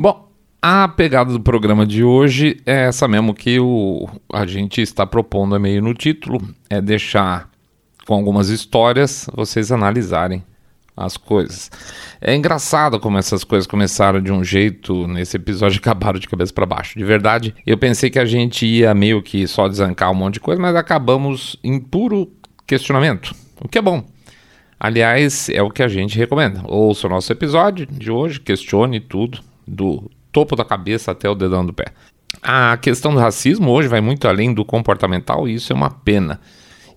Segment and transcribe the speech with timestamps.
[0.00, 0.28] Bom,
[0.62, 5.58] a pegada do programa de hoje é essa mesmo que o, a gente está propondo
[5.58, 6.40] meio no título,
[6.70, 7.50] é deixar
[8.06, 10.44] com algumas histórias vocês analisarem
[10.96, 11.68] as coisas.
[12.20, 16.64] É engraçado como essas coisas começaram de um jeito nesse episódio acabaram de cabeça para
[16.64, 16.96] baixo.
[16.96, 20.40] De verdade, eu pensei que a gente ia meio que só desancar um monte de
[20.40, 22.30] coisa, mas acabamos em puro
[22.68, 24.06] questionamento, o que é bom.
[24.78, 26.62] Aliás, é o que a gente recomenda.
[26.66, 31.64] Ouça o nosso episódio de hoje, questione tudo, do topo da cabeça até o dedão
[31.64, 31.86] do pé.
[32.42, 36.40] A questão do racismo hoje vai muito além do comportamental e isso é uma pena.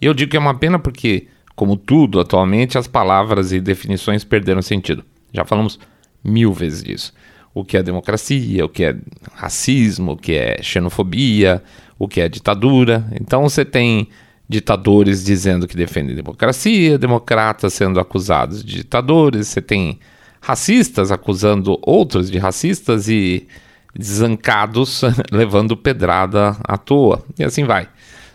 [0.01, 4.61] Eu digo que é uma pena porque, como tudo atualmente, as palavras e definições perderam
[4.61, 5.03] sentido.
[5.33, 5.79] Já falamos
[6.23, 7.13] mil vezes disso.
[7.53, 8.95] O que é democracia, o que é
[9.33, 11.61] racismo, o que é xenofobia,
[11.99, 13.05] o que é ditadura.
[13.19, 14.07] Então você tem
[14.47, 19.99] ditadores dizendo que defendem democracia, democratas sendo acusados de ditadores, você tem
[20.41, 23.47] racistas acusando outros de racistas e
[23.95, 25.01] desancados
[25.31, 27.23] levando pedrada à toa.
[27.37, 27.87] E assim vai.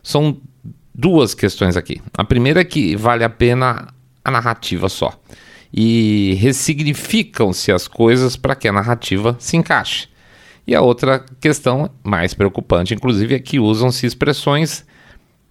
[0.02, 0.38] São
[0.94, 2.00] duas questões aqui.
[2.16, 3.88] A primeira é que vale a pena
[4.24, 5.18] a narrativa só.
[5.72, 10.08] E ressignificam-se as coisas para que a narrativa se encaixe.
[10.66, 14.84] E a outra questão, mais preocupante, inclusive, é que usam-se expressões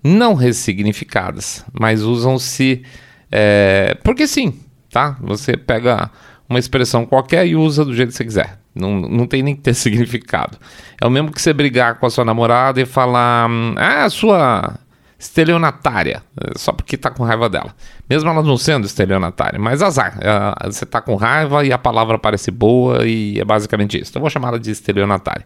[0.03, 2.83] não ressignificadas, mas usam-se.
[3.31, 5.17] É, porque sim, tá?
[5.21, 6.11] Você pega
[6.47, 8.59] uma expressão qualquer e usa do jeito que você quiser.
[8.73, 10.57] Não, não tem nem que ter significado.
[11.01, 14.79] É o mesmo que você brigar com a sua namorada e falar, ah, sua
[15.17, 16.21] estelionatária,
[16.55, 17.73] só porque tá com raiva dela.
[18.09, 20.19] Mesmo ela não sendo estelionatária, mas azar.
[20.21, 24.11] É, você tá com raiva e a palavra parece boa e é basicamente isso.
[24.11, 25.45] Então eu vou chamar ela de estelionatária.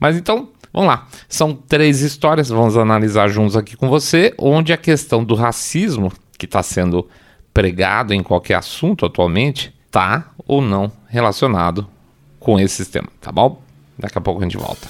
[0.00, 1.06] Mas então, vamos lá.
[1.28, 6.46] São três histórias, vamos analisar juntos aqui com você, onde a questão do racismo, que
[6.46, 7.08] está sendo
[7.52, 11.86] pregado em qualquer assunto atualmente, está ou não relacionado
[12.40, 13.62] com esse sistema, tá bom?
[13.96, 14.88] Daqui a pouco a gente volta.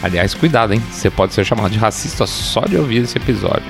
[0.00, 0.80] Aliás, cuidado, hein?
[0.92, 3.66] Você pode ser chamado de racista só de ouvir esse episódio.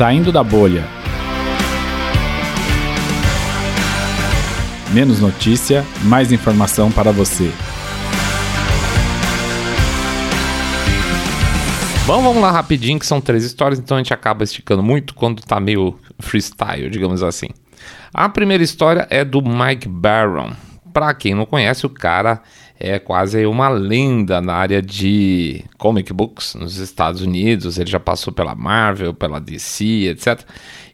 [0.00, 0.82] Saindo da bolha.
[4.94, 7.52] Menos notícia, mais informação para você.
[12.06, 15.42] Bom, vamos lá rapidinho, que são três histórias, então a gente acaba esticando muito quando
[15.42, 17.48] tá meio freestyle, digamos assim.
[18.14, 20.52] A primeira história é do Mike Barron.
[20.94, 22.40] Para quem não conhece, o cara
[22.82, 27.78] é quase uma lenda na área de comic books nos Estados Unidos.
[27.78, 30.40] Ele já passou pela Marvel, pela DC, etc.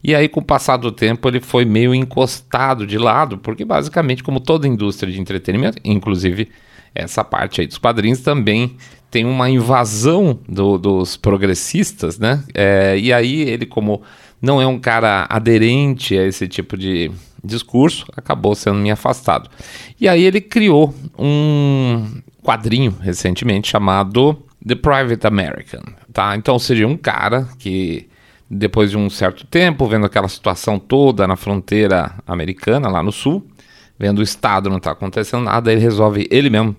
[0.03, 4.25] E aí, com o passar do tempo, ele foi meio encostado de lado, porque basicamente,
[4.25, 6.49] como toda indústria de entretenimento, inclusive
[6.93, 8.77] essa parte aí dos quadrinhos, também
[9.09, 12.43] tem uma invasão do, dos progressistas, né?
[12.53, 14.03] É, e aí, ele, como
[14.41, 17.11] não é um cara aderente a esse tipo de
[17.43, 19.49] discurso, acabou sendo me afastado.
[20.01, 25.83] E aí ele criou um quadrinho recentemente chamado The Private American,
[26.13, 26.37] tá?
[26.37, 28.09] Então seria um cara que
[28.49, 33.45] depois de um certo tempo, vendo aquela situação toda na fronteira americana, lá no sul,
[33.99, 36.77] vendo o Estado não está acontecendo nada, ele resolve ele mesmo,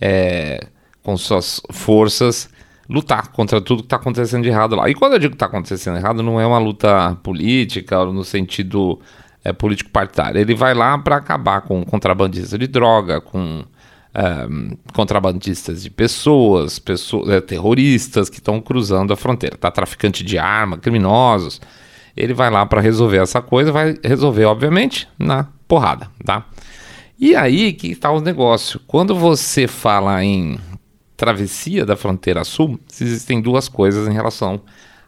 [0.00, 0.66] é,
[1.02, 2.48] com suas forças,
[2.90, 4.90] lutar contra tudo que está acontecendo de errado lá.
[4.90, 9.00] E quando eu digo que está acontecendo errado, não é uma luta política, no sentido
[9.44, 10.40] é, político partidário.
[10.40, 13.64] Ele vai lá para acabar com contrabandistas de droga, com
[14.12, 14.46] é,
[14.92, 19.70] contrabandistas de pessoas, pessoas é, terroristas que estão cruzando a fronteira, tá?
[19.70, 21.60] Traficante de arma, criminosos.
[22.16, 26.44] Ele vai lá para resolver essa coisa, vai resolver, obviamente, na porrada, tá?
[27.18, 28.80] E aí que está o negócio.
[28.86, 30.58] Quando você fala em
[31.20, 34.62] travessia da fronteira sul, existem duas coisas em relação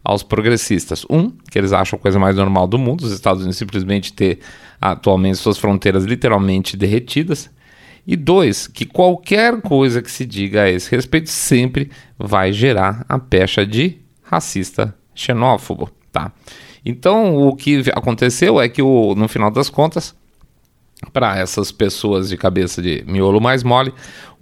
[0.04, 1.06] aos progressistas.
[1.08, 4.40] Um, que eles acham a coisa mais normal do mundo, os Estados Unidos simplesmente ter
[4.78, 7.50] atualmente suas fronteiras literalmente derretidas.
[8.06, 13.18] E dois, que qualquer coisa que se diga a esse respeito sempre vai gerar a
[13.18, 16.30] pecha de racista xenófobo, tá?
[16.84, 20.14] Então, o que aconteceu é que, o, no final das contas,
[21.12, 23.92] para essas pessoas de cabeça de miolo mais mole,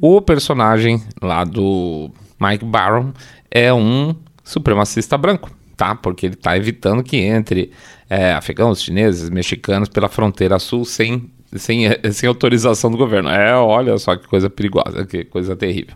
[0.01, 2.11] o personagem lá do
[2.41, 3.13] Mike Barron
[3.51, 5.95] é um supremacista branco, tá?
[5.95, 7.71] Porque ele está evitando que entre
[8.09, 13.29] é, afegãos, chineses, mexicanos pela fronteira sul sem, sem, sem autorização do governo.
[13.29, 15.95] É, olha só que coisa perigosa, que coisa terrível.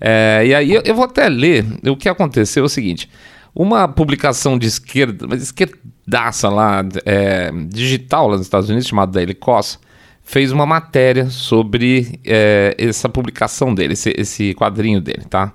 [0.00, 3.08] É, e aí eu, eu, vou até ler o que aconteceu é o seguinte.
[3.54, 9.34] Uma publicação de esquerda, mas esquerdaça lá, é, digital lá nos Estados Unidos, chamada Daily
[9.34, 9.78] Kos,
[10.22, 15.52] fez uma matéria sobre é, essa publicação dele, esse, esse quadrinho dele, tá?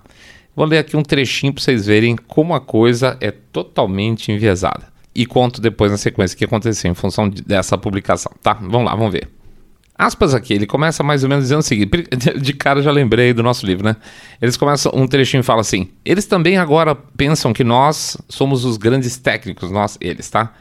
[0.56, 4.88] Vou ler aqui um trechinho para vocês verem como a coisa é totalmente enviesada.
[5.14, 8.54] E conto depois na sequência o que aconteceu em função dessa publicação, tá?
[8.54, 9.30] Vamos lá, vamos ver.
[9.98, 11.90] Aspas aqui, ele começa mais ou menos dizendo o seguinte:
[12.40, 13.96] de cara já lembrei do nosso livro, né?
[14.40, 19.18] Eles começam, um trechinho fala assim: eles também agora pensam que nós somos os grandes
[19.18, 20.54] técnicos, nós, eles, tá?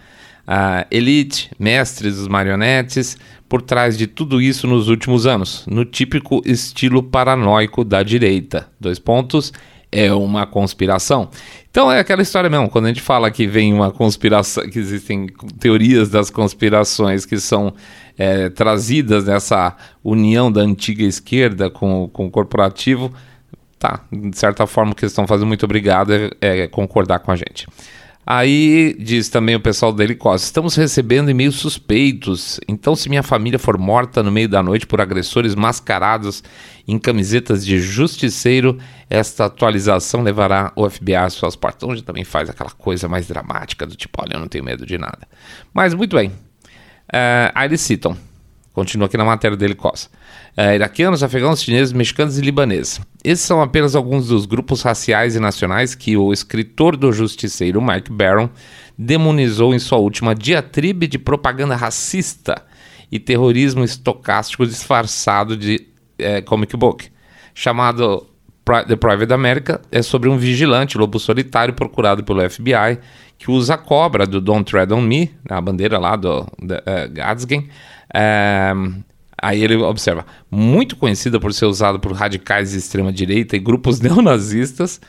[0.46, 6.40] Uh, elite, mestres dos marionetes, por trás de tudo isso nos últimos anos, no típico
[6.44, 8.68] estilo paranoico da direita.
[8.80, 9.52] Dois pontos,
[9.90, 11.30] é uma conspiração.
[11.70, 15.26] Então é aquela história mesmo, quando a gente fala que vem uma conspiração, que existem
[15.58, 17.74] teorias das conspirações que são
[18.18, 23.12] é, trazidas nessa união da antiga esquerda com, com o corporativo,
[23.78, 27.30] tá, de certa forma o que eles estão fazendo, muito obrigado, é, é concordar com
[27.30, 27.66] a gente.
[28.28, 32.58] Aí diz também o pessoal da Helicóptero: estamos recebendo e-mails suspeitos.
[32.66, 36.42] Então, se minha família for morta no meio da noite por agressores mascarados
[36.88, 38.78] em camisetas de justiceiro,
[39.08, 41.88] esta atualização levará o FBI às suas portas.
[41.88, 44.98] Onde também faz aquela coisa mais dramática do tipo: olha, eu não tenho medo de
[44.98, 45.20] nada.
[45.72, 46.30] Mas muito bem.
[46.30, 48.16] Uh, aí eles citam,
[48.76, 50.10] continua aqui na matéria dele, Costa.
[50.54, 53.00] Uh, iraquianos, afegãos, chineses, mexicanos e libaneses.
[53.24, 58.12] Esses são apenas alguns dos grupos raciais e nacionais que o escritor do justiceiro Mike
[58.12, 58.50] Barron
[58.98, 62.62] demonizou em sua última diatribe de propaganda racista
[63.10, 65.86] e terrorismo estocástico disfarçado de
[66.18, 67.08] é, comic book,
[67.54, 68.26] chamado
[68.88, 72.98] The Private America, é sobre um vigilante lobo solitário procurado pelo FBI
[73.38, 77.68] que usa a cobra do Don't Tread on Me, a bandeira lá do uh, Gadsden.
[78.74, 79.02] Um,
[79.40, 84.00] aí ele observa, muito conhecida por ser usada por radicais de extrema direita e grupos
[84.00, 85.00] neonazistas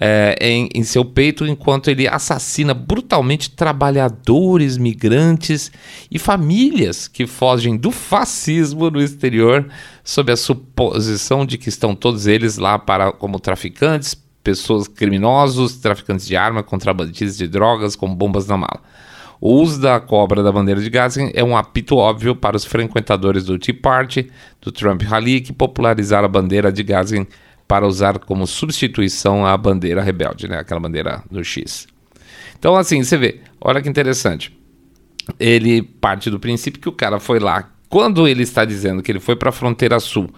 [0.00, 5.70] é, em, em, seu peito, enquanto ele assassina brutalmente trabalhadores, migrantes
[6.10, 9.68] e famílias que fogem do fascismo no exterior,
[10.02, 16.26] sob a suposição de que estão todos eles lá para como traficantes, pessoas criminosos, traficantes
[16.26, 18.80] de arma, contrabandistas de drogas com bombas na mala.
[19.40, 23.44] O uso da cobra da bandeira de Gadsden é um apito óbvio para os frequentadores
[23.44, 27.26] do Tea Party, do Trump Rally, que popularizaram a bandeira de Gadsden
[27.66, 30.58] para usar como substituição à bandeira rebelde, né?
[30.58, 31.86] aquela bandeira do X.
[32.58, 34.54] Então, assim, você vê, olha que interessante.
[35.38, 37.70] Ele parte do princípio que o cara foi lá.
[37.90, 40.30] Quando ele está dizendo que ele foi para a fronteira sul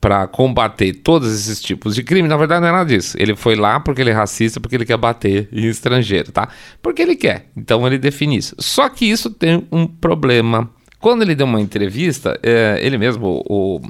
[0.00, 3.16] para combater todos esses tipos de crime, na verdade não é nada disso.
[3.18, 6.48] Ele foi lá porque ele é racista, porque ele quer bater em estrangeiro, tá?
[6.82, 7.46] Porque ele quer.
[7.56, 8.56] Então ele define isso.
[8.58, 10.68] Só que isso tem um problema.
[10.98, 13.80] Quando ele deu uma entrevista, é, ele mesmo, o.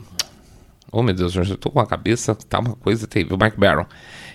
[0.93, 3.37] Oh meu Deus, eu tô com a cabeça, tá uma coisa terrível.
[3.37, 3.87] O Mike Barron.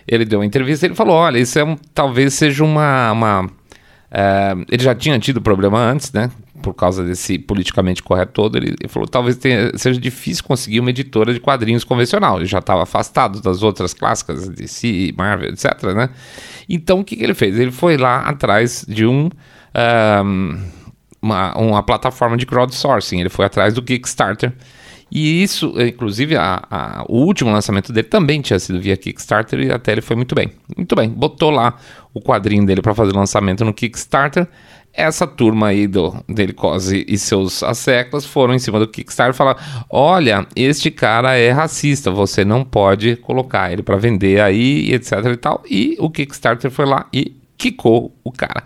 [0.08, 3.12] Ele deu uma entrevista e ele falou: olha, isso é um, talvez seja uma.
[3.12, 3.50] uma
[4.10, 6.32] é, ele já tinha tido problema antes, né?
[6.62, 10.90] Por causa desse politicamente correto todo, ele, ele falou talvez tenha, seja difícil conseguir uma
[10.90, 12.38] editora de quadrinhos convencional.
[12.38, 15.84] Ele já estava afastado das outras clássicas, DC, Marvel, etc.
[15.96, 16.10] Né?
[16.70, 17.58] Então o que, que ele fez?
[17.60, 19.30] Ele foi lá atrás de um,
[20.24, 20.82] um
[21.22, 23.20] uma, uma plataforma de crowdsourcing.
[23.20, 24.52] Ele foi atrás do Kickstarter.
[25.12, 29.72] E isso, inclusive, a, a, o último lançamento dele também tinha sido via Kickstarter e
[29.72, 30.52] até ele foi muito bem.
[30.78, 31.76] Muito bem, botou lá
[32.14, 34.48] o quadrinho dele para fazer o lançamento no Kickstarter
[34.94, 40.46] essa turma aí do Delicose e seus asseclas foram em cima do Kickstarter falaram: olha,
[40.56, 45.64] este cara é racista, você não pode colocar ele para vender aí, etc e tal.
[45.70, 48.64] E o Kickstarter foi lá e quicou o cara.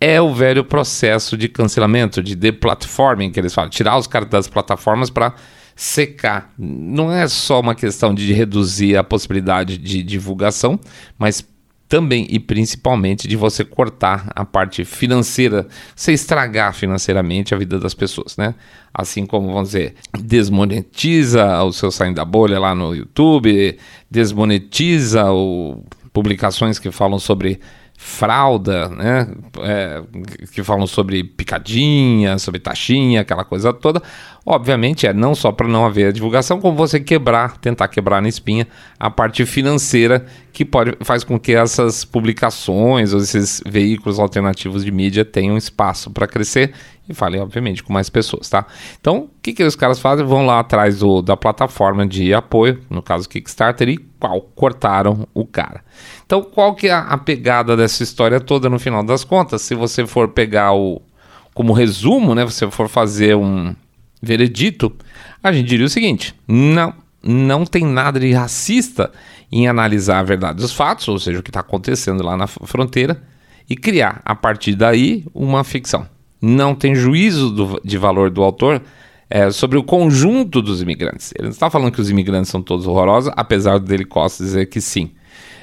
[0.00, 4.46] É o velho processo de cancelamento, de deplatforming que eles falam, tirar os caras das
[4.46, 5.34] plataformas para
[5.76, 6.52] secar.
[6.58, 10.80] Não é só uma questão de reduzir a possibilidade de divulgação,
[11.18, 11.46] mas
[11.88, 17.94] também e principalmente de você cortar a parte financeira, você estragar financeiramente a vida das
[17.94, 18.54] pessoas, né?
[18.92, 23.78] Assim como, vamos dizer, desmonetiza o seu saindo da bolha lá no YouTube,
[24.10, 25.84] desmonetiza o,
[26.16, 27.60] publicações que falam sobre
[27.98, 29.28] fralda, né?
[29.60, 30.02] É,
[30.52, 34.02] que falam sobre picadinha, sobre taxinha, aquela coisa toda.
[34.44, 38.68] Obviamente é não só para não haver divulgação, como você quebrar, tentar quebrar na espinha
[38.98, 44.92] a parte financeira que pode faz com que essas publicações ou esses veículos alternativos de
[44.92, 46.72] mídia tenham espaço para crescer
[47.08, 48.66] e falem, obviamente, com mais pessoas, tá?
[49.00, 50.26] Então, o que, que os caras fazem?
[50.26, 55.46] Vão lá atrás do, da plataforma de apoio, no caso Kickstarter, e qual cortaram o
[55.46, 55.84] cara.
[56.24, 59.62] Então, qual que é a pegada dessa história toda no final das contas?
[59.62, 61.00] Se você for pegar o
[61.54, 63.74] como resumo, né, você for fazer um
[64.20, 64.92] veredito,
[65.42, 69.10] a gente diria o seguinte: não, não tem nada de racista
[69.50, 73.22] em analisar a verdade dos fatos, ou seja, o que está acontecendo lá na fronteira,
[73.70, 76.06] e criar a partir daí uma ficção.
[76.40, 78.82] Não tem juízo do, de valor do autor
[79.28, 81.32] é, sobre o conjunto dos imigrantes.
[81.34, 84.80] Ele não está falando que os imigrantes são todos horrorosos, apesar dele Costa dizer que
[84.80, 85.10] sim.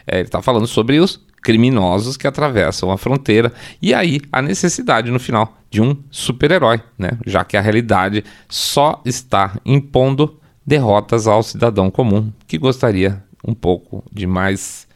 [0.06, 3.51] É, ele está falando sobre os criminosos que atravessam a fronteira
[3.82, 7.12] e aí a necessidade no final de um super-herói, né?
[7.25, 14.03] Já que a realidade só está impondo derrotas ao cidadão comum que gostaria um pouco
[14.12, 14.88] de mais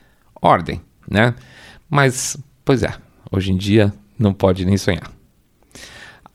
[0.42, 1.36] ordem, né?
[1.90, 2.94] Mas, pois é,
[3.32, 5.17] hoje em dia não pode nem sonhar.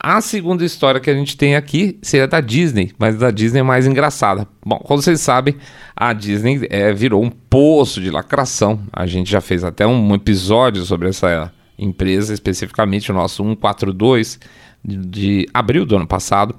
[0.05, 3.63] A segunda história que a gente tem aqui seria da Disney, mas da Disney é
[3.63, 4.45] mais engraçada.
[4.65, 5.55] Bom, como vocês sabem,
[5.95, 8.81] a Disney é, virou um poço de lacração.
[8.91, 14.41] A gente já fez até um episódio sobre essa empresa, especificamente o nosso 142
[14.83, 16.53] de, de abril do ano passado.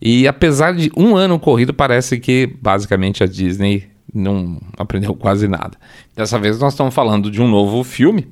[0.00, 5.76] E apesar de um ano corrido, parece que basicamente a Disney não aprendeu quase nada.
[6.14, 8.28] Dessa vez nós estamos falando de um novo filme,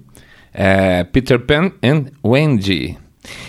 [0.52, 3.02] é Peter Pan and Wendy.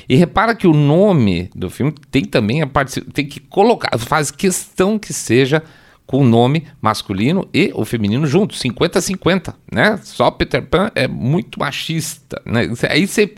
[0.08, 3.01] E repara que o nome do filme tem também a parte.
[3.01, 5.62] tem que colocar, faz questão que seja
[6.05, 10.00] com o nome masculino e o feminino junto, 50-50, né?
[10.03, 12.70] Só Peter Pan é muito machista, né?
[12.89, 13.34] Aí você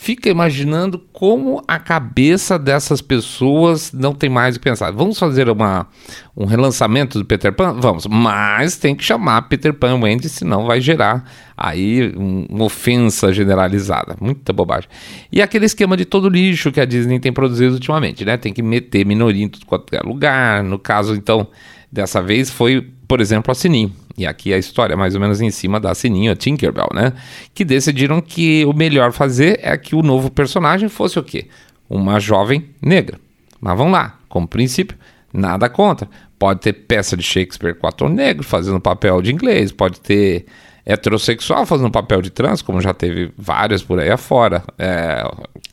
[0.00, 4.92] fica imaginando como a cabeça dessas pessoas não tem mais o que pensar.
[4.92, 5.88] Vamos fazer uma,
[6.36, 7.74] um relançamento do Peter Pan?
[7.80, 13.32] Vamos, mas tem que chamar Peter Pan Wendy, senão vai gerar aí um, uma ofensa
[13.32, 14.16] generalizada.
[14.20, 14.88] Muita bobagem.
[15.32, 18.36] E aquele esquema de todo lixo que a Disney tem produzido ultimamente, né?
[18.36, 20.62] Tem que meter minoria em tudo quanto é lugar.
[20.62, 21.48] No caso, então,
[21.90, 25.40] dessa vez foi, por exemplo, a Sininho e aqui a história é mais ou menos
[25.40, 27.12] em cima da Sininho, Tinkerbell, né?
[27.54, 31.46] Que decidiram que o melhor fazer é que o novo personagem fosse o quê?
[31.88, 33.20] Uma jovem negra.
[33.60, 34.98] Mas vamos lá, como princípio,
[35.32, 36.08] nada contra.
[36.36, 40.46] Pode ter peça de Shakespeare com ator negro fazendo papel de inglês, pode ter
[40.88, 44.64] heterossexual fazendo papel de trans, como já teve vários por aí afora.
[44.78, 45.22] É,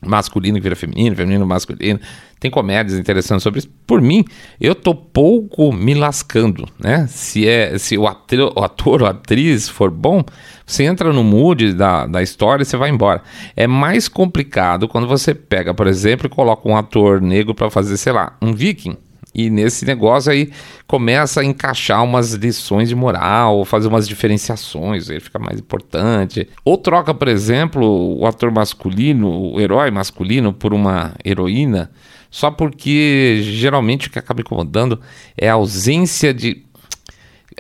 [0.06, 2.02] masculino que vira feminino, feminino masculino.
[2.38, 3.70] Tem comédias interessantes sobre isso.
[3.88, 4.26] Por mim,
[4.60, 7.08] eu tô pouco me lascando, né?
[7.08, 10.22] Se é se o o ator ou atriz for bom,
[10.66, 13.24] você entra no mood da, da história e você vai embora.
[13.56, 17.96] É mais complicado quando você pega, por exemplo, e coloca um ator negro para fazer,
[17.96, 18.98] sei lá, um viking
[19.36, 20.50] e nesse negócio aí
[20.88, 26.48] começa a encaixar umas lições de moral, fazer umas diferenciações, ele fica mais importante.
[26.64, 31.92] Ou troca, por exemplo, o ator masculino, o herói masculino, por uma heroína,
[32.32, 35.02] só porque geralmente o que acaba incomodando
[35.38, 36.64] é a ausência de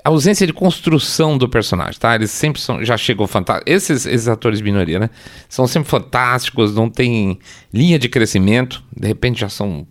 [0.03, 2.13] a ausência de construção do personagem, tá?
[2.13, 3.73] Eles sempre são, já chegam fantásticos.
[3.73, 5.09] Esses, esses atores de minoria, né?
[5.49, 7.39] São sempre fantásticos, não tem
[7.73, 9.87] linha de crescimento, de repente já são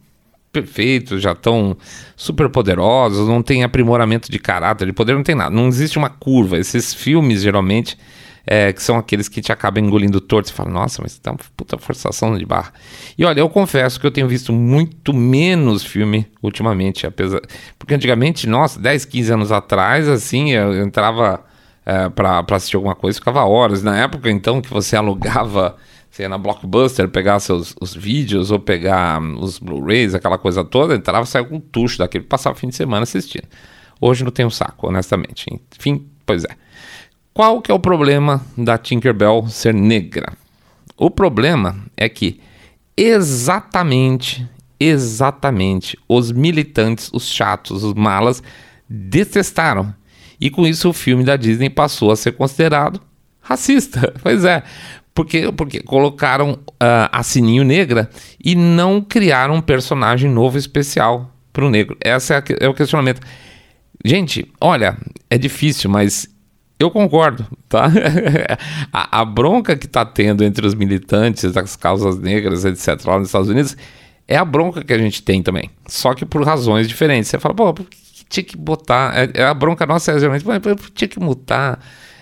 [0.55, 1.77] perfeitos, já estão
[2.17, 5.51] super poderosos, não tem aprimoramento de caráter, de poder, não tem nada.
[5.51, 6.57] Não existe uma curva.
[6.57, 7.99] Esses filmes, geralmente,
[8.47, 10.49] é, que são aqueles que te acabam engolindo torto.
[10.49, 12.73] Você fala, nossa, mas tá uma puta forçação de barra.
[13.19, 17.41] E olha, eu confesso que eu tenho visto muito menos filme ultimamente, apesar.
[17.79, 21.45] Porque antigamente, nossa, 10, 15 anos atrás, assim, eu entrava
[21.85, 23.83] é, para assistir alguma coisa, ficava horas.
[23.83, 25.77] Na época, então, que você alugava
[26.15, 30.95] você ia na Blockbuster pegar seus os vídeos ou pegar os Blu-rays, aquela coisa toda,
[30.95, 33.49] entrava saia com um tucho daquele, passava o fim de semana assistindo.
[34.01, 35.47] Hoje não tem um saco, honestamente.
[35.77, 36.51] Enfim, pois é.
[37.33, 40.35] Qual que é o problema da Tinkerbell ser negra?
[40.97, 42.41] O problema é que
[42.97, 48.41] exatamente, exatamente, os militantes, os chatos, os malas,
[48.89, 49.93] detestaram.
[50.41, 53.01] E com isso o filme da Disney passou a ser considerado
[53.41, 54.15] racista.
[54.23, 54.63] Pois é,
[55.15, 58.11] porque, porque colocaram uh, a Sininho Negra
[58.43, 61.97] e não criaram um personagem novo especial para o negro.
[62.05, 63.21] Esse é, é, o questionamento.
[64.05, 64.99] Gente, olha,
[65.31, 66.29] é difícil, mas
[66.79, 67.87] eu concordo, tá?
[68.93, 73.29] a, a, bronca que está tendo entre os militantes das causas negras, etc., lá nos
[73.29, 73.77] Estados Unidos,
[74.27, 75.71] é a bronca que a gente tem também.
[75.87, 77.31] Só que por razões diferentes.
[77.31, 77.97] Você fala, pô, por que
[78.29, 79.17] tinha que botar?
[79.17, 81.79] É, é a bronca nossa é geralmente, pô, tinha que mutar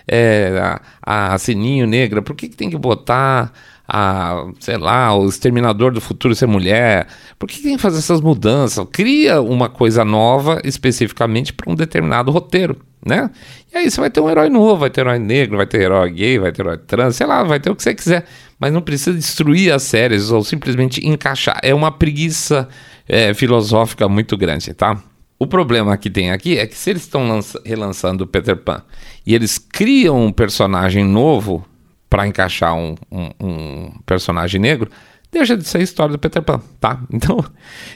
[0.07, 3.51] é, a, a Sininho Negra, por que, que tem que botar
[3.87, 7.07] a, sei lá, o Exterminador do Futuro ser mulher?
[7.37, 8.85] Por que, tem que fazer essas mudanças?
[8.91, 13.29] Cria uma coisa nova especificamente para um determinado roteiro, né?
[13.73, 16.09] E aí você vai ter um herói novo, vai ter herói negro, vai ter herói
[16.11, 18.25] gay, vai ter herói trans, sei lá, vai ter o que você quiser.
[18.59, 21.59] Mas não precisa destruir as séries ou simplesmente encaixar.
[21.61, 22.67] É uma preguiça
[23.07, 25.01] é, filosófica muito grande, tá?
[25.37, 28.81] O problema que tem aqui é que se eles estão relançando o Peter Pan
[29.25, 31.65] e eles criam um personagem novo
[32.09, 34.89] para encaixar um, um, um, personagem negro,
[35.31, 37.01] deixa de ser a história do Peter Pan, tá?
[37.11, 37.43] Então,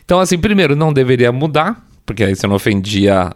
[0.03, 3.35] então assim, primeiro, não deveria mudar, porque aí você não ofendia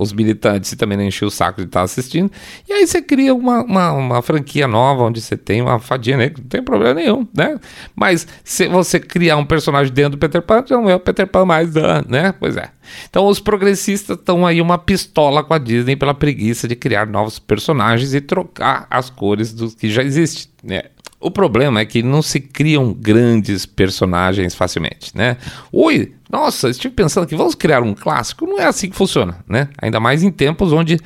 [0.00, 2.28] os militantes e também não enchia o saco de estar assistindo.
[2.68, 6.42] E aí você cria uma, uma, uma, franquia nova onde você tem uma fadinha negra,
[6.42, 7.60] não tem problema nenhum, né?
[7.94, 11.28] Mas se você criar um personagem dentro do Peter Pan, já não é o Peter
[11.28, 11.72] Pan mais,
[12.08, 12.34] né?
[12.40, 12.70] Pois é.
[13.08, 17.38] Então os progressistas estão aí uma pistola com a Disney pela preguiça de criar novos
[17.38, 20.82] personagens e trocar as cores dos que já existem, né?
[21.20, 25.36] O problema é que não se criam grandes personagens facilmente, né?
[25.72, 28.46] Oi, nossa, estive pensando que vamos criar um clássico.
[28.46, 29.68] Não é assim que funciona, né?
[29.82, 30.98] Ainda mais em tempos onde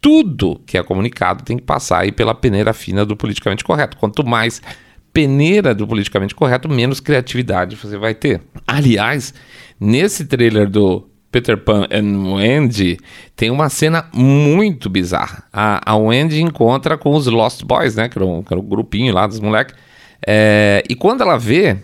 [0.00, 3.96] tudo que é comunicado tem que passar aí pela peneira fina do politicamente correto.
[3.96, 4.60] Quanto mais
[5.12, 8.42] peneira do politicamente correto, menos criatividade você vai ter.
[8.66, 9.32] Aliás,
[9.78, 12.96] nesse trailer do Peter Pan and Wendy,
[13.34, 15.42] tem uma cena muito bizarra.
[15.52, 18.08] A, a Wendy encontra com os Lost Boys, né?
[18.08, 19.74] Que era, um, que era um grupinho lá dos moleques.
[20.24, 21.76] É, e quando ela vê,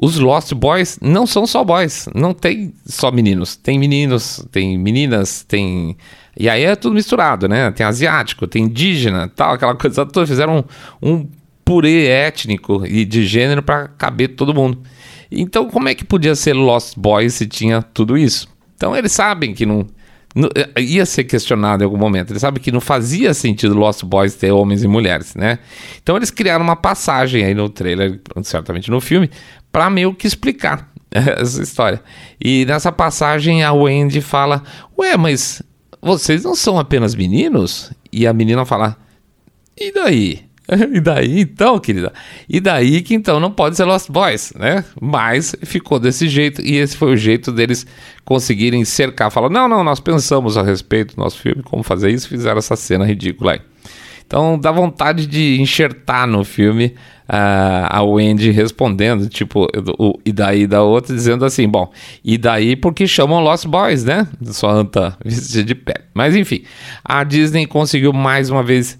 [0.00, 2.08] os Lost Boys não são só boys.
[2.14, 3.56] Não tem só meninos.
[3.56, 5.96] Tem meninos, tem meninas, tem.
[6.38, 7.72] E aí é tudo misturado, né?
[7.72, 10.24] Tem asiático, tem indígena, tal, aquela coisa toda.
[10.24, 10.64] Fizeram
[11.02, 11.28] um, um
[11.64, 14.78] purê étnico e de gênero para caber todo mundo.
[15.32, 18.53] Então, como é que podia ser Lost Boys se tinha tudo isso?
[18.84, 19.86] Então eles sabem que não,
[20.34, 22.32] não, eh, ia ser questionado em algum momento.
[22.32, 25.58] Eles sabem que não fazia sentido Lost Boys ter homens e mulheres, né?
[26.02, 29.30] Então eles criaram uma passagem aí no trailer, certamente no filme,
[29.72, 32.02] para meio que explicar essa história.
[32.38, 34.62] E nessa passagem a Wendy fala:
[34.98, 35.62] "Ué, mas
[36.02, 38.98] vocês não são apenas meninos?" E a menina fala:
[39.80, 40.44] "E daí?"
[40.94, 42.12] E daí, então, querida?
[42.48, 44.84] E daí que então não pode ser Lost Boys, né?
[45.00, 47.86] Mas ficou desse jeito e esse foi o jeito deles
[48.24, 49.30] conseguirem cercar.
[49.30, 52.76] Falar, não, não, nós pensamos a respeito do nosso filme, como fazer isso, fizeram essa
[52.76, 53.60] cena ridícula aí.
[54.26, 56.94] Então dá vontade de enxertar no filme
[57.28, 59.68] uh, a Wendy respondendo, tipo,
[59.98, 61.92] o, e daí da outra, dizendo assim: bom,
[62.24, 64.26] e daí porque chamam Lost Boys, né?
[64.44, 66.06] Só anda vestida de pé.
[66.14, 66.64] Mas enfim,
[67.04, 68.98] a Disney conseguiu mais uma vez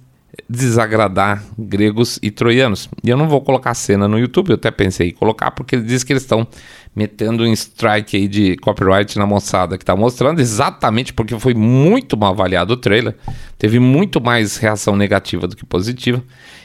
[0.49, 2.89] desagradar gregos e troianos.
[3.03, 5.77] E eu não vou colocar a cena no YouTube, eu até pensei em colocar, porque
[5.77, 6.47] ele diz que eles estão
[6.95, 12.17] metendo um strike aí de copyright na moçada que está mostrando, exatamente porque foi muito
[12.17, 13.17] mal avaliado o trailer,
[13.59, 16.23] teve muito mais reação negativa do que positiva.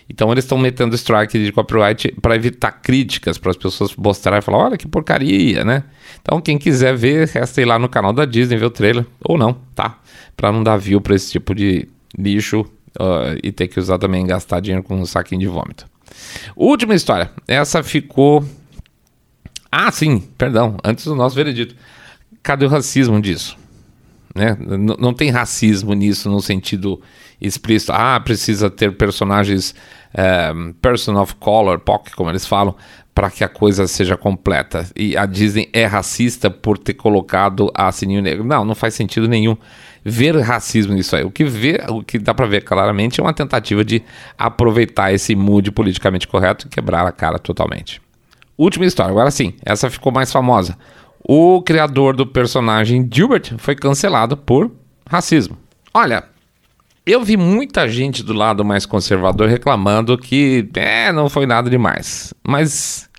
[0.08, 4.42] Então eles estão metendo strike de copyright para evitar críticas, para as pessoas mostrarem e
[4.42, 5.84] falar, olha que porcaria, né?
[6.22, 9.38] Então quem quiser ver, resta ir lá no canal da Disney ver o trailer, ou
[9.38, 10.00] não, tá?
[10.36, 11.88] Para não dar view para esse tipo de
[12.18, 12.66] lixo
[13.00, 15.86] uh, e ter que usar também, gastar dinheiro com um saquinho de vômito.
[16.56, 17.32] Última história.
[17.48, 18.44] Essa ficou.
[19.72, 21.76] Ah, sim, perdão, antes do nosso veredito.
[22.42, 23.58] Cadê o racismo disso?
[24.36, 24.56] Né?
[24.60, 27.02] não tem racismo nisso no sentido
[27.42, 27.92] explícito.
[27.92, 29.74] Ah, precisa ter personagens
[30.56, 32.76] um, person of color, POC, como eles falam,
[33.14, 34.88] para que a coisa seja completa.
[34.96, 38.46] E a Disney é racista por ter colocado a Sininho Negro.
[38.46, 39.58] Não, não faz sentido nenhum
[40.04, 41.24] ver racismo nisso aí.
[41.24, 44.04] O que, vê, o que dá para ver claramente é uma tentativa de
[44.38, 48.02] aproveitar esse mood politicamente correto e quebrar a cara totalmente.
[48.58, 50.78] Última história, agora sim, essa ficou mais famosa.
[51.24, 54.72] O criador do personagem Gilbert foi cancelado por
[55.08, 55.58] racismo.
[55.94, 56.24] Olha,
[57.06, 62.34] eu vi muita gente do lado mais conservador reclamando que é, não foi nada demais.
[62.48, 63.10] Mas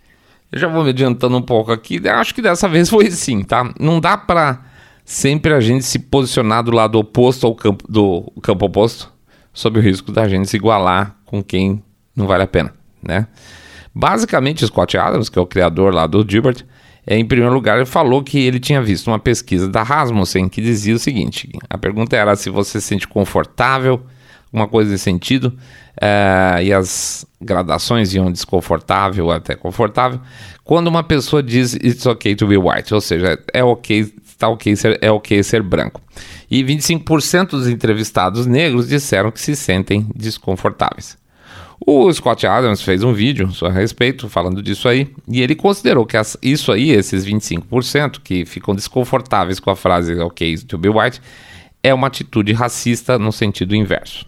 [0.52, 2.00] eu já vou me adiantando um pouco aqui.
[2.08, 3.72] Acho que dessa vez foi sim, tá?
[3.78, 4.69] Não dá pra
[5.10, 9.12] sempre a gente se posicionar do lado oposto ao campo, do campo oposto,
[9.52, 11.82] sob o risco da gente se igualar com quem
[12.14, 13.26] não vale a pena, né?
[13.92, 16.64] Basicamente, Scott Adams, que é o criador lá do Gilbert,
[17.04, 20.62] é, em primeiro lugar, ele falou que ele tinha visto uma pesquisa da Rasmussen que
[20.62, 24.00] dizia o seguinte: a pergunta era se você se sente confortável,
[24.52, 25.52] uma coisa nesse sentido,
[26.00, 30.20] é, e as gradações iam desconfortável até confortável,
[30.62, 34.74] quando uma pessoa diz it's okay to be white, ou seja, é ok tá ok
[34.74, 36.00] ser, é ok ser branco.
[36.50, 41.18] E 25% dos entrevistados negros disseram que se sentem desconfortáveis.
[41.86, 46.16] O Scott Adams fez um vídeo a respeito, falando disso aí, e ele considerou que
[46.16, 51.22] as, isso aí, esses 25% que ficam desconfortáveis com a frase ok to be white,
[51.82, 54.26] é uma atitude racista no sentido inverso.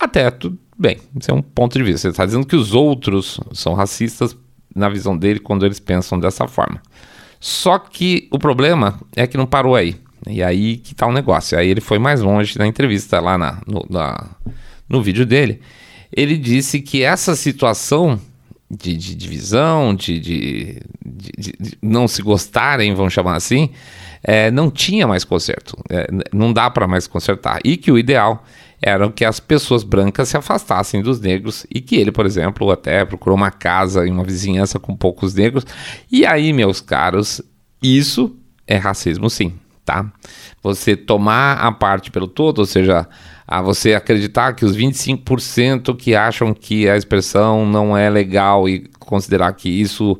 [0.00, 2.00] Até tudo bem, isso é um ponto de vista.
[2.00, 4.34] Você está dizendo que os outros são racistas
[4.74, 6.80] na visão dele quando eles pensam dessa forma.
[7.40, 9.96] Só que o problema é que não parou aí.
[10.26, 11.58] E aí que tá o negócio.
[11.58, 14.26] Aí ele foi mais longe na entrevista lá na, no, na,
[14.88, 15.60] no vídeo dele.
[16.14, 18.20] Ele disse que essa situação
[18.70, 23.70] de, de divisão, de, de, de, de, não se gostarem, vamos chamar assim,
[24.22, 25.76] é, não tinha mais conserto.
[25.88, 27.60] É, não dá para mais consertar.
[27.64, 28.44] E que o ideal
[28.80, 33.04] era que as pessoas brancas se afastassem dos negros e que ele, por exemplo, até
[33.04, 35.64] procurou uma casa em uma vizinhança com poucos negros.
[36.10, 37.42] E aí, meus caros,
[37.82, 38.36] isso
[38.66, 39.54] é racismo sim.
[39.84, 40.10] tá?
[40.62, 43.08] Você tomar a parte pelo todo, ou seja,
[43.46, 48.86] a você acreditar que os 25% que acham que a expressão não é legal e
[48.98, 50.18] considerar que isso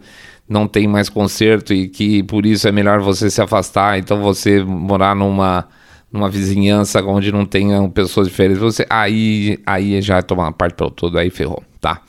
[0.49, 4.64] não tem mais conserto e que por isso é melhor você se afastar, então você
[4.64, 5.68] morar numa
[6.12, 10.90] numa vizinhança onde não tenham pessoas diferentes, você aí aí já é tomar parte pelo
[10.90, 12.03] todo, aí ferrou, tá?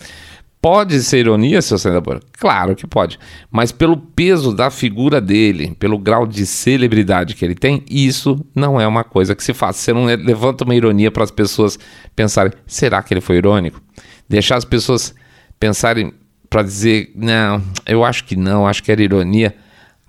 [0.61, 2.21] Pode ser ironia, seu senador?
[2.37, 3.17] Claro que pode.
[3.49, 8.79] Mas pelo peso da figura dele, pelo grau de celebridade que ele tem, isso não
[8.79, 9.77] é uma coisa que se faz.
[9.77, 11.79] Você não levanta uma ironia para as pessoas
[12.13, 13.81] pensarem: será que ele foi irônico?
[14.27, 15.15] Deixar as pessoas
[15.57, 16.11] pensarem
[16.49, 19.55] para dizer: não, eu acho que não, acho que era ironia.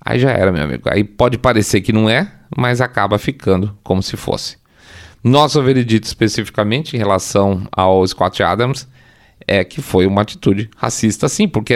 [0.03, 0.83] Aí já era, meu amigo.
[0.91, 4.57] Aí pode parecer que não é, mas acaba ficando como se fosse.
[5.23, 8.87] Nosso veredito especificamente em relação ao Scott Adams
[9.47, 11.75] é que foi uma atitude racista, sim, porque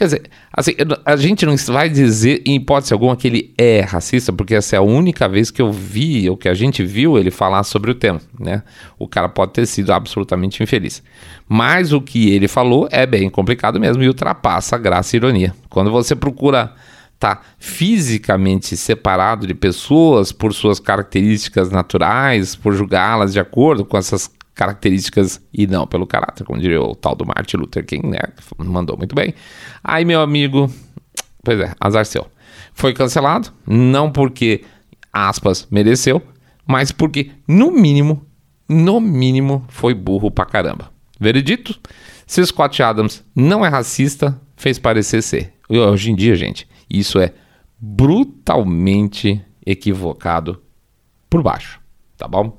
[0.00, 0.72] Quer dizer, assim,
[1.04, 4.78] a gente não vai dizer em hipótese alguma que ele é racista, porque essa é
[4.78, 7.94] a única vez que eu vi, ou que a gente viu ele falar sobre o
[7.94, 8.62] tema, né?
[8.98, 11.02] O cara pode ter sido absolutamente infeliz.
[11.46, 15.54] Mas o que ele falou é bem complicado mesmo e ultrapassa a graça e ironia.
[15.68, 16.72] Quando você procura
[17.20, 24.30] tá fisicamente separado de pessoas por suas características naturais, por julgá-las de acordo com essas
[24.54, 28.18] características e não pelo caráter, como diria o tal do Martin Luther King, né?
[28.56, 29.34] Mandou muito bem.
[29.84, 30.72] Aí, meu amigo,
[31.44, 32.26] pois é, azar seu.
[32.72, 34.64] Foi cancelado, não porque,
[35.12, 36.22] aspas, mereceu,
[36.66, 38.24] mas porque, no mínimo,
[38.66, 40.90] no mínimo, foi burro pra caramba.
[41.18, 41.78] Veredito?
[42.26, 45.52] Se Scott Adams não é racista, fez parecer ser.
[45.68, 47.32] Hoje em dia, gente, isso é
[47.78, 50.60] brutalmente equivocado
[51.28, 51.80] por baixo,
[52.16, 52.58] tá bom?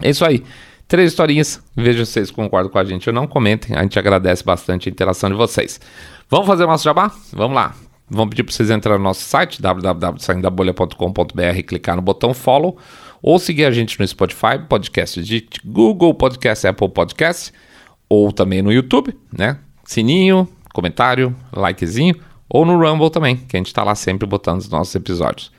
[0.00, 0.44] É isso aí.
[0.86, 4.44] Três historinhas, veja se vocês concordam com a gente ou não, comentem, a gente agradece
[4.44, 5.80] bastante a interação de vocês.
[6.28, 7.12] Vamos fazer o nosso jabá?
[7.32, 7.74] Vamos lá.
[8.08, 12.76] Vamos pedir para vocês entrarem no nosso site, www.saindabolha.com.br, clicar no botão follow,
[13.22, 17.52] ou seguir a gente no Spotify, podcast de Google Podcast, Apple Podcast,
[18.08, 19.60] ou também no YouTube, né?
[19.84, 22.16] Sininho, comentário, likezinho,
[22.50, 25.50] ou no Rumble também, que a gente está lá sempre botando os nossos episódios.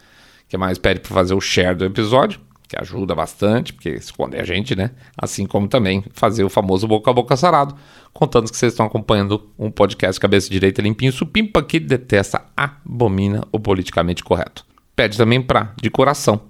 [0.48, 2.40] Que mais pede para fazer o share do episódio?
[2.72, 4.92] que ajuda bastante, porque esconde a gente, né?
[5.18, 7.76] Assim como também fazer o famoso boca a boca sarado,
[8.14, 13.60] contando que vocês estão acompanhando um podcast cabeça direita limpinho, supimpa que detesta, abomina o
[13.60, 14.66] politicamente correto.
[14.96, 16.44] Pede também para, de coração,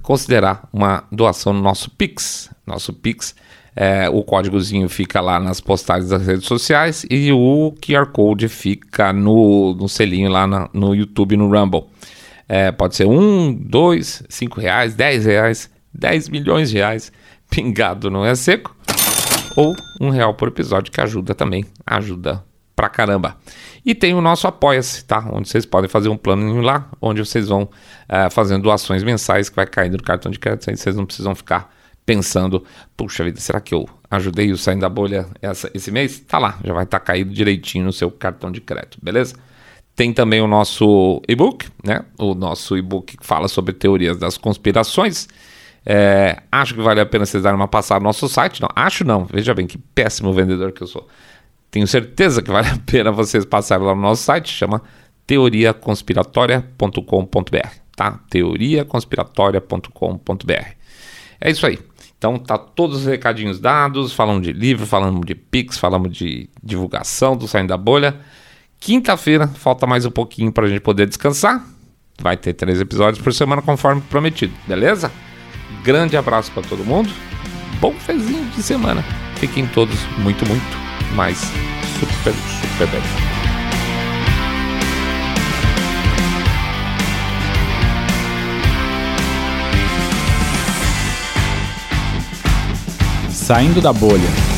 [0.00, 2.50] considerar uma doação no nosso Pix.
[2.66, 3.36] Nosso Pix,
[3.76, 9.12] é, o códigozinho fica lá nas postagens das redes sociais e o QR Code fica
[9.12, 11.84] no, no selinho lá na, no YouTube, no Rumble.
[12.48, 17.12] É, pode ser um, dois, cinco reais, dez reais, dez milhões de reais,
[17.50, 18.74] pingado não é seco,
[19.54, 22.42] ou um real por episódio que ajuda também, ajuda
[22.74, 23.36] pra caramba.
[23.84, 25.28] E tem o nosso Apoia-se, tá?
[25.30, 27.68] Onde vocês podem fazer um plano lá, onde vocês vão
[28.08, 31.34] é, fazendo doações mensais que vai caindo no cartão de crédito, aí vocês não precisam
[31.34, 31.75] ficar
[32.06, 32.64] pensando,
[32.96, 36.20] puxa vida, será que eu ajudei o saindo da bolha essa, esse mês?
[36.20, 39.34] Tá lá, já vai estar tá caído direitinho no seu cartão de crédito, beleza?
[39.96, 42.04] Tem também o nosso e-book, né?
[42.16, 45.26] O nosso e-book que fala sobre teorias das conspirações.
[45.84, 48.60] É, acho que vale a pena vocês darem uma passada no nosso site.
[48.60, 49.24] Não, acho não.
[49.24, 51.08] Veja bem que péssimo vendedor que eu sou.
[51.70, 54.50] Tenho certeza que vale a pena vocês passarem lá no nosso site.
[54.50, 54.82] Chama
[55.26, 58.20] teoriaconspiratória.com.br, tá?
[58.28, 60.76] teoriaconspiratória.com.br.
[61.40, 61.78] É isso aí.
[62.18, 67.36] Então tá todos os recadinhos dados, falamos de livro, falamos de Pix, falamos de divulgação
[67.36, 68.18] do Saindo da Bolha.
[68.80, 71.64] Quinta-feira, falta mais um pouquinho para a gente poder descansar.
[72.20, 75.12] Vai ter três episódios por semana, conforme prometido, beleza?
[75.84, 77.10] Grande abraço para todo mundo.
[77.80, 79.04] Bom fezinho de semana.
[79.36, 80.76] Fiquem todos muito, muito
[81.14, 81.38] mais
[82.00, 83.35] super, super bem.
[93.46, 94.55] Saindo da bolha.